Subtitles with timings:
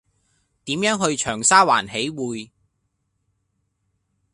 [0.65, 2.49] 點樣去長沙灣喜薈